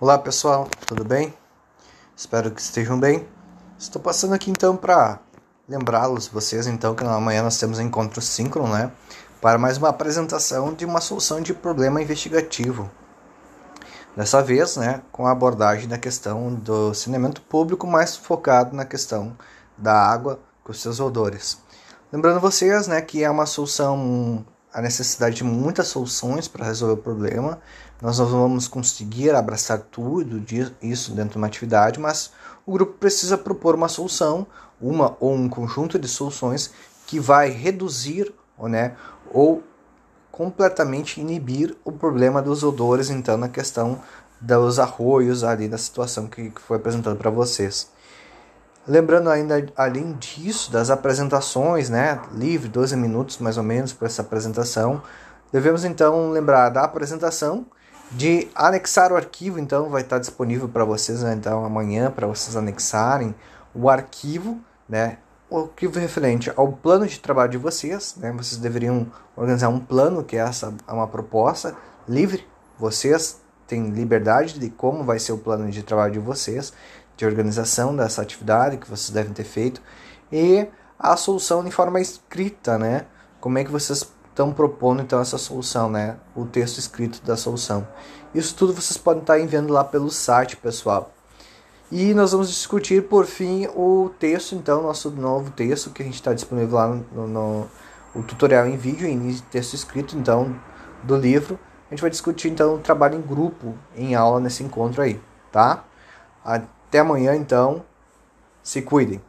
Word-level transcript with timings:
Olá 0.00 0.18
pessoal, 0.18 0.66
tudo 0.86 1.04
bem? 1.04 1.34
Espero 2.16 2.50
que 2.50 2.58
estejam 2.58 2.98
bem. 2.98 3.28
Estou 3.78 4.00
passando 4.00 4.32
aqui 4.32 4.50
então 4.50 4.74
para 4.74 5.18
lembrá-los, 5.68 6.26
vocês 6.26 6.66
então, 6.66 6.94
que 6.94 7.04
amanhã 7.04 7.42
nós 7.42 7.58
temos 7.58 7.78
um 7.78 7.82
encontro 7.82 8.22
síncrono, 8.22 8.72
né? 8.72 8.90
Para 9.42 9.58
mais 9.58 9.76
uma 9.76 9.90
apresentação 9.90 10.72
de 10.72 10.86
uma 10.86 11.02
solução 11.02 11.42
de 11.42 11.52
problema 11.52 12.00
investigativo. 12.00 12.90
Dessa 14.16 14.42
vez, 14.42 14.78
né, 14.78 15.02
com 15.12 15.26
a 15.26 15.32
abordagem 15.32 15.86
da 15.86 15.98
questão 15.98 16.54
do 16.54 16.94
saneamento 16.94 17.42
público, 17.42 17.86
mais 17.86 18.16
focado 18.16 18.74
na 18.74 18.86
questão 18.86 19.36
da 19.76 19.92
água 19.92 20.40
com 20.64 20.72
seus 20.72 20.98
odores. 20.98 21.58
Lembrando 22.10 22.40
vocês, 22.40 22.88
né, 22.88 23.02
que 23.02 23.22
é 23.22 23.30
uma 23.30 23.44
solução 23.44 24.46
a 24.72 24.80
necessidade 24.80 25.36
de 25.36 25.44
muitas 25.44 25.88
soluções 25.88 26.46
para 26.46 26.64
resolver 26.64 26.94
o 26.94 27.02
problema. 27.02 27.60
Nós 28.00 28.18
não 28.18 28.26
vamos 28.26 28.68
conseguir 28.68 29.30
abraçar 29.30 29.78
tudo 29.78 30.42
isso 30.80 31.12
dentro 31.12 31.32
de 31.32 31.38
uma 31.38 31.46
atividade, 31.46 31.98
mas 31.98 32.32
o 32.64 32.72
grupo 32.72 32.94
precisa 32.94 33.36
propor 33.36 33.74
uma 33.74 33.88
solução, 33.88 34.46
uma 34.80 35.16
ou 35.20 35.34
um 35.34 35.48
conjunto 35.48 35.98
de 35.98 36.08
soluções 36.08 36.70
que 37.06 37.18
vai 37.18 37.50
reduzir 37.50 38.32
né, 38.68 38.94
ou 39.32 39.62
completamente 40.30 41.20
inibir 41.20 41.76
o 41.84 41.92
problema 41.92 42.40
dos 42.40 42.62
odores, 42.62 43.10
então, 43.10 43.36
na 43.36 43.48
questão 43.48 44.00
dos 44.40 44.78
arroios 44.78 45.44
ali 45.44 45.68
da 45.68 45.76
situação 45.76 46.26
que 46.26 46.52
foi 46.66 46.78
apresentada 46.78 47.16
para 47.16 47.30
vocês. 47.30 47.90
Lembrando 48.88 49.28
ainda, 49.28 49.66
além 49.76 50.14
disso, 50.14 50.72
das 50.72 50.88
apresentações, 50.90 51.90
né, 51.90 52.18
livre, 52.32 52.68
12 52.68 52.96
minutos 52.96 53.38
mais 53.38 53.58
ou 53.58 53.62
menos 53.62 53.92
para 53.92 54.06
essa 54.06 54.22
apresentação, 54.22 55.02
devemos 55.52 55.84
então 55.84 56.30
lembrar 56.30 56.70
da 56.70 56.82
apresentação, 56.82 57.66
de 58.10 58.48
anexar 58.54 59.12
o 59.12 59.16
arquivo, 59.16 59.58
então 59.58 59.88
vai 59.90 60.02
estar 60.02 60.18
disponível 60.18 60.68
para 60.68 60.84
vocês 60.84 61.22
né, 61.22 61.34
então 61.34 61.64
amanhã 61.64 62.10
para 62.10 62.26
vocês 62.26 62.56
anexarem 62.56 63.34
o 63.74 63.88
arquivo, 63.88 64.58
né, 64.88 65.18
o 65.48 65.58
arquivo 65.58 65.98
referente 65.98 66.50
ao 66.56 66.72
plano 66.72 67.06
de 67.06 67.20
trabalho 67.20 67.50
de 67.50 67.58
vocês, 67.58 68.16
né, 68.16 68.32
vocês 68.32 68.56
deveriam 68.56 69.06
organizar 69.36 69.68
um 69.68 69.78
plano 69.78 70.24
que 70.24 70.36
é 70.36 70.40
essa 70.40 70.74
é 70.88 70.92
uma 70.92 71.06
proposta 71.06 71.76
livre, 72.08 72.44
vocês 72.78 73.40
têm 73.68 73.90
liberdade 73.90 74.58
de 74.58 74.68
como 74.70 75.04
vai 75.04 75.20
ser 75.20 75.32
o 75.32 75.38
plano 75.38 75.70
de 75.70 75.82
trabalho 75.84 76.14
de 76.14 76.18
vocês 76.18 76.72
de 77.20 77.26
organização 77.26 77.94
dessa 77.94 78.22
atividade 78.22 78.78
que 78.78 78.88
vocês 78.88 79.10
devem 79.10 79.34
ter 79.34 79.44
feito 79.44 79.82
e 80.32 80.66
a 80.98 81.16
solução 81.16 81.66
em 81.66 81.70
forma 81.70 82.00
escrita, 82.00 82.78
né? 82.78 83.04
Como 83.38 83.58
é 83.58 83.64
que 83.64 83.70
vocês 83.70 84.10
estão 84.28 84.52
propondo 84.52 85.02
então 85.02 85.20
essa 85.20 85.36
solução, 85.36 85.90
né? 85.90 86.16
O 86.34 86.46
texto 86.46 86.78
escrito 86.78 87.22
da 87.22 87.36
solução. 87.36 87.86
Isso 88.34 88.54
tudo 88.54 88.72
vocês 88.72 88.96
podem 88.96 89.20
estar 89.20 89.38
enviando 89.38 89.70
lá 89.70 89.84
pelo 89.84 90.10
site, 90.10 90.56
pessoal. 90.56 91.12
E 91.92 92.14
nós 92.14 92.32
vamos 92.32 92.48
discutir 92.48 93.06
por 93.06 93.26
fim 93.26 93.66
o 93.74 94.10
texto, 94.18 94.54
então, 94.54 94.82
nosso 94.82 95.10
novo 95.10 95.50
texto 95.50 95.90
que 95.90 96.00
a 96.02 96.04
gente 96.04 96.14
está 96.14 96.32
disponível 96.32 96.76
lá 96.76 96.86
no, 96.88 97.26
no, 97.26 97.66
o 98.14 98.22
tutorial 98.22 98.66
em 98.66 98.78
vídeo 98.78 99.06
e 99.06 99.40
texto 99.50 99.74
escrito, 99.74 100.16
então, 100.16 100.58
do 101.02 101.16
livro. 101.16 101.58
A 101.90 101.94
gente 101.94 102.00
vai 102.00 102.10
discutir 102.10 102.48
então 102.48 102.76
o 102.76 102.78
trabalho 102.78 103.18
em 103.18 103.20
grupo, 103.20 103.74
em 103.94 104.14
aula 104.14 104.40
nesse 104.40 104.62
encontro 104.62 105.02
aí, 105.02 105.20
tá? 105.52 105.84
Até 106.90 106.98
amanhã, 106.98 107.36
então. 107.36 107.84
Se 108.64 108.82
cuidem. 108.82 109.20